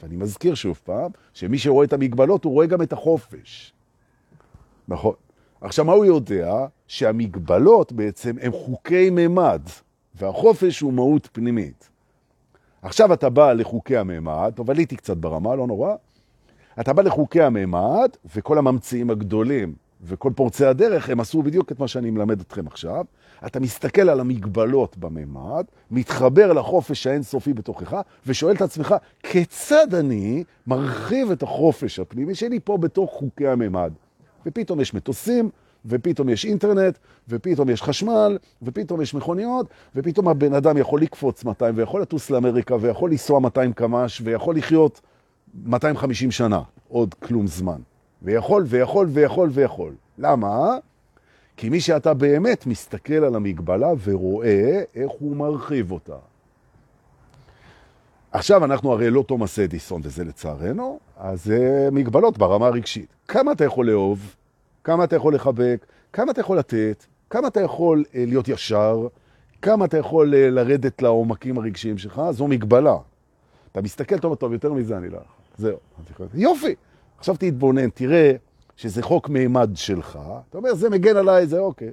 ואני 0.02 0.16
מזכיר 0.16 0.56
שוב 0.56 0.80
פעם, 0.84 1.12
שמי 1.34 1.58
שרואה 1.58 1.86
את 1.86 1.94
המגבלות, 1.94 2.44
הוא 2.44 2.54
רואה 2.54 2.66
גם 2.66 2.82
את 2.82 2.94
החופש. 2.94 3.74
נכון. 4.88 5.14
עכשיו, 5.62 5.86
מה 5.86 5.94
הוא 5.94 6.06
יודע? 6.06 6.66
שהמגבלות 6.88 7.92
בעצם 7.92 8.36
הם 8.42 8.52
חוקי 8.52 9.10
ממד, 9.12 9.62
והחופש 10.16 10.80
הוא 10.80 10.94
מהות 10.94 11.30
פנימית. 11.32 11.90
עכשיו 12.82 13.14
אתה 13.14 13.30
בא 13.30 13.54
לחוקי 13.54 13.98
הממד, 13.98 14.54
טוב, 14.56 14.72
עליתי 14.72 14.96
קצת 14.96 15.18
ברמה, 15.18 15.56
לא 15.56 15.68
נורא. 15.68 15.96
אתה 16.80 16.94
בא 16.94 17.02
לחוקי 17.02 17.42
הממד, 17.42 18.10
וכל 18.36 18.58
הממציאים 18.58 19.10
הגדולים 19.10 19.74
וכל 20.02 20.32
פורצי 20.36 20.66
הדרך, 20.66 21.10
הם 21.10 21.20
עשו 21.20 21.42
בדיוק 21.44 21.72
את 21.72 21.80
מה 21.80 21.88
שאני 21.88 22.12
מלמד 22.12 22.40
אתכם 22.40 22.68
עכשיו. 22.68 23.06
אתה 23.46 23.60
מסתכל 23.60 24.10
על 24.10 24.20
המגבלות 24.20 24.98
בממד, 24.98 25.66
מתחבר 25.92 26.54
לחופש 26.54 27.08
האינסופי 27.08 27.54
בתוכך, 27.54 28.02
ושואל 28.26 28.56
את 28.56 28.62
עצמך, 28.62 28.96
כיצד 29.24 29.94
אני 29.94 30.44
מרחיב 30.68 31.32
את 31.32 31.44
החופש 31.44 32.00
הפנימי 32.00 32.36
שלי 32.36 32.60
פה 32.64 32.78
בתוך 32.78 33.12
חוקי 33.12 33.48
הממד? 33.48 33.94
ופתאום 34.46 34.80
יש 34.80 34.94
מטוסים, 34.94 35.50
ופתאום 35.86 36.30
יש 36.30 36.46
אינטרנט, 36.46 36.98
ופתאום 37.30 37.70
יש 37.70 37.82
חשמל, 37.82 38.38
ופתאום 38.62 39.02
יש 39.02 39.14
מכוניות, 39.14 39.68
ופתאום 39.96 40.28
הבן 40.28 40.54
אדם 40.54 40.78
יכול 40.78 41.02
לקפוץ 41.02 41.44
200, 41.44 41.78
ויכול 41.78 42.02
לטוס 42.02 42.30
לאמריקה, 42.30 42.76
ויכול 42.82 43.12
לנסוע 43.12 43.40
200 43.40 43.74
קמ"ש, 43.74 44.22
ויכול 44.24 44.58
לחיות 44.58 45.02
250 45.66 46.32
שנה, 46.32 46.62
עוד 46.88 47.14
כלום 47.14 47.48
זמן. 47.48 47.82
ויכול, 48.22 48.64
ויכול, 48.68 49.08
ויכול, 49.12 49.50
ויכול. 49.54 49.94
למה? 50.18 50.78
כי 51.58 51.70
מי 51.70 51.80
שאתה 51.80 52.14
באמת 52.14 52.66
מסתכל 52.66 53.14
על 53.14 53.36
המגבלה 53.36 53.90
ורואה 54.04 54.82
איך 54.96 55.12
הוא 55.20 55.36
מרחיב 55.36 55.92
אותה. 55.92 56.16
עכשיו 58.36 58.66
אנחנו 58.66 58.92
הרי 58.92 59.10
לא 59.10 59.24
תומאס 59.28 59.60
אדיסון, 59.60 60.02
וזה 60.04 60.24
לצערנו, 60.24 61.00
אז 61.18 61.44
זה 61.44 61.90
מגבלות 61.92 62.38
ברמה 62.38 62.68
הרגשית. 62.68 63.16
כמה 63.28 63.52
אתה 63.52 63.66
יכול 63.66 63.90
לאהוב, 63.90 64.36
כמה 64.84 65.04
אתה 65.04 65.16
יכול 65.16 65.36
לחבק, 65.36 65.86
כמה 66.14 66.32
אתה 66.32 66.42
יכול 66.42 66.58
לתת, 66.58 67.06
כמה 67.30 67.48
אתה 67.48 67.62
יכול 67.62 68.04
אה, 68.16 68.24
להיות 68.28 68.48
ישר, 68.48 69.08
כמה 69.62 69.86
אתה 69.86 69.98
יכול 69.98 70.36
אה, 70.36 70.50
לרדת 70.50 71.02
לעומקים 71.02 71.58
הרגשיים 71.58 71.98
שלך, 71.98 72.22
זו 72.32 72.48
מגבלה. 72.48 72.98
אתה 73.72 73.82
מסתכל 73.82 74.20
טוב 74.20 74.36
טוב, 74.36 74.54
יותר 74.54 74.74
מזה 74.74 74.98
אני 74.98 75.10
לא. 75.10 75.20
זהו. 75.58 75.78
יופי. 76.34 76.76
עכשיו 77.18 77.36
תתבונן, 77.40 77.90
תראה 77.90 78.32
שזה 78.76 79.04
חוק 79.04 79.30
מימד 79.30 79.70
שלך, 79.76 80.20
אתה 80.50 80.58
אומר, 80.58 80.74
זה 80.74 80.90
מגן 80.90 81.18
עליי, 81.18 81.48
זה 81.48 81.60
אוקיי. 81.60 81.92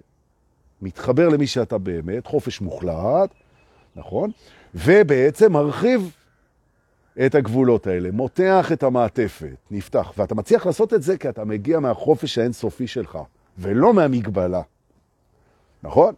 מתחבר 0.83 1.29
למי 1.29 1.47
שאתה 1.47 1.79
באמת, 1.79 2.27
חופש 2.27 2.61
מוחלט, 2.61 3.31
נכון? 3.97 4.31
ובעצם 4.75 5.53
מרחיב 5.53 6.11
את 7.27 7.35
הגבולות 7.35 7.87
האלה, 7.87 8.11
מותח 8.11 8.73
את 8.73 8.83
המעטפת, 8.83 9.57
נפתח. 9.71 10.13
ואתה 10.19 10.35
מצליח 10.35 10.67
לעשות 10.67 10.95
את 10.95 11.03
זה 11.03 11.17
כי 11.17 11.29
אתה 11.29 11.45
מגיע 11.45 11.81
מהחופש 11.81 12.39
האינסופי 12.39 12.87
שלך, 12.87 13.19
ולא 13.59 13.95
מהמגבלה. 13.95 14.63
נכון? 15.83 16.15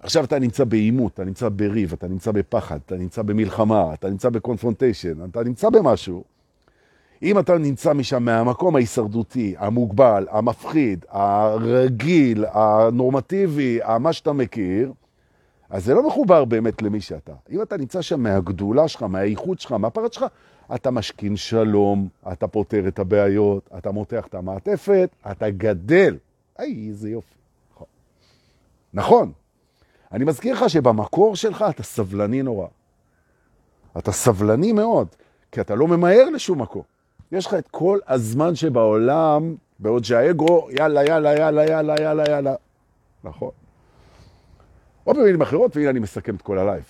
עכשיו 0.00 0.24
אתה 0.24 0.38
נמצא 0.38 0.64
באימות, 0.64 1.14
אתה 1.14 1.24
נמצא 1.24 1.48
בריב, 1.48 1.92
אתה 1.92 2.08
נמצא 2.08 2.32
בפחד, 2.32 2.78
אתה 2.86 2.96
נמצא 2.96 3.22
במלחמה, 3.22 3.94
אתה 3.94 4.10
נמצא 4.10 4.28
בקונפרונטיישן, 4.28 5.24
אתה 5.30 5.44
נמצא 5.44 5.70
במשהו. 5.70 6.24
אם 7.22 7.38
אתה 7.38 7.58
נמצא 7.58 7.92
משם 7.92 8.22
מהמקום 8.22 8.76
ההישרדותי, 8.76 9.54
המוגבל, 9.58 10.26
המפחיד, 10.30 11.04
הרגיל, 11.08 12.44
הנורמטיבי, 12.52 13.78
מה 14.00 14.12
שאתה 14.12 14.32
מכיר, 14.32 14.92
אז 15.74 15.84
זה 15.84 15.94
לא 15.94 16.06
מחובר 16.06 16.44
באמת 16.44 16.82
למי 16.82 17.00
שאתה. 17.00 17.32
אם 17.50 17.62
אתה 17.62 17.76
נמצא 17.76 18.02
שם 18.02 18.20
מהגדולה 18.22 18.88
שלך, 18.88 19.02
מהאיכות 19.02 19.60
שלך, 19.60 19.72
מהפרט 19.72 20.12
שלך, 20.12 20.24
אתה 20.74 20.90
משכין 20.90 21.36
שלום, 21.36 22.08
אתה 22.32 22.48
פותר 22.48 22.88
את 22.88 22.98
הבעיות, 22.98 23.70
אתה 23.78 23.90
מותח 23.90 24.26
את 24.26 24.34
המעטפת, 24.34 25.10
אתה 25.30 25.50
גדל. 25.50 26.16
איי, 26.58 26.88
איזה 26.88 27.10
יופי. 27.10 27.34
נכון. 27.74 27.86
נכון. 28.94 29.32
אני 30.12 30.24
מזכיר 30.24 30.54
לך 30.54 30.70
שבמקור 30.70 31.36
שלך 31.36 31.64
אתה 31.70 31.82
סבלני 31.82 32.42
נורא. 32.42 32.66
אתה 33.98 34.12
סבלני 34.12 34.72
מאוד, 34.72 35.08
כי 35.52 35.60
אתה 35.60 35.74
לא 35.74 35.88
ממהר 35.88 36.30
לשום 36.30 36.62
מקום. 36.62 36.82
יש 37.32 37.46
לך 37.46 37.54
את 37.54 37.68
כל 37.68 37.98
הזמן 38.08 38.54
שבעולם, 38.54 39.54
בעוד 39.78 40.04
שהאגו, 40.04 40.68
יאללה, 40.70 41.04
יאללה, 41.04 41.38
יאללה, 41.38 41.66
יאללה, 41.66 41.94
יאללה, 42.00 42.24
יאללה. 42.28 42.54
נכון. 43.24 43.63
או 45.06 45.14
במילים 45.14 45.42
אחרות, 45.42 45.76
והנה 45.76 45.90
אני 45.90 45.98
מסכם 45.98 46.34
את 46.34 46.42
כל 46.42 46.58
הלייב. 46.58 46.84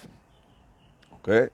אוקיי? 1.12 1.46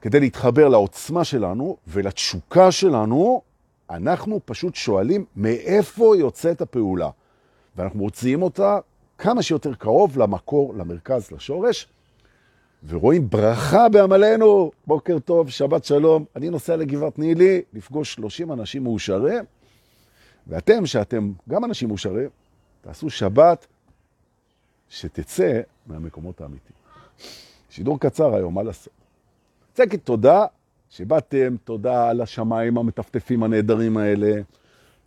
כדי 0.00 0.20
להתחבר 0.20 0.68
לעוצמה 0.68 1.24
שלנו 1.24 1.76
ולתשוקה 1.86 2.72
שלנו, 2.72 3.42
אנחנו 3.90 4.40
פשוט 4.44 4.74
שואלים 4.74 5.24
מאיפה 5.36 6.14
יוצאת 6.18 6.60
הפעולה. 6.60 7.10
ואנחנו 7.76 7.98
מוציאים 7.98 8.42
אותה 8.42 8.78
כמה 9.18 9.42
שיותר 9.42 9.74
קרוב 9.74 10.18
למקור, 10.18 10.74
למרכז, 10.74 11.30
לשורש, 11.30 11.88
ורואים 12.88 13.30
ברכה 13.30 13.88
בעמלנו. 13.88 14.70
בוקר 14.86 15.18
טוב, 15.18 15.50
שבת 15.50 15.84
שלום. 15.84 16.24
אני 16.36 16.50
נוסע 16.50 16.76
לגבעת 16.76 17.18
נילי 17.18 17.62
לפגוש 17.72 18.14
30 18.14 18.52
אנשים 18.52 18.82
מאושרים, 18.82 19.44
ואתם, 20.46 20.86
שאתם 20.86 21.32
גם 21.48 21.64
אנשים 21.64 21.88
מאושרים, 21.88 22.28
תעשו 22.80 23.10
שבת 23.10 23.66
שתצא 24.88 25.60
מהמקומות 25.86 26.40
האמיתיים. 26.40 26.78
שידור 27.70 28.00
קצר 28.00 28.34
היום, 28.34 28.54
מה 28.54 28.62
לעשות? 28.62 28.92
רוצה 29.70 29.82
להגיד 29.82 30.00
תודה 30.00 30.44
שבאתם, 30.90 31.56
תודה 31.64 32.10
על 32.10 32.20
השמיים 32.20 32.78
המטפטפים 32.78 33.42
הנהדרים 33.42 33.96
האלה, 33.96 34.40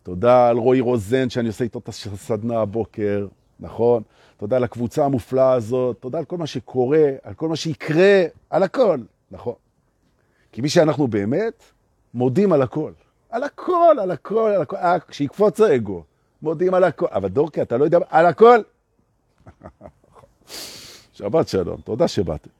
תודה 0.03 0.49
על 0.49 0.57
רועי 0.57 0.79
רוזן 0.79 1.29
שאני 1.29 1.47
עושה 1.47 1.63
איתו 1.63 1.79
את 1.79 1.87
הסדנה 1.87 2.59
הבוקר, 2.59 3.27
נכון? 3.59 4.03
תודה 4.37 4.55
על 4.55 4.63
הקבוצה 4.63 5.05
המופלאה 5.05 5.53
הזאת, 5.53 5.97
תודה 5.99 6.17
על 6.17 6.25
כל 6.25 6.37
מה 6.37 6.47
שקורה, 6.47 7.09
על 7.23 7.33
כל 7.33 7.47
מה 7.47 7.55
שיקרה, 7.55 8.23
על 8.49 8.63
הכל, 8.63 8.99
נכון? 9.31 9.55
כי 10.51 10.61
מי 10.61 10.69
שאנחנו 10.69 11.07
באמת, 11.07 11.63
מודים 12.13 12.53
על 12.53 12.61
הכל. 12.61 12.91
על 13.29 13.43
הכל, 13.43 13.95
על 14.01 14.11
הכל, 14.11 14.51
על 14.55 14.61
הכל, 14.61 14.75
אה, 14.75 14.97
שיקפוץ 15.11 15.61
האגו, 15.61 16.03
מודים 16.41 16.73
על 16.73 16.83
הכל. 16.83 17.05
אבל 17.11 17.27
דורקי, 17.27 17.61
אתה 17.61 17.77
לא 17.77 17.83
יודע, 17.83 17.99
על 18.09 18.25
הכל. 18.25 18.59
שבת 21.13 21.47
שלום, 21.47 21.81
תודה 21.81 22.07
שבאתם. 22.07 22.58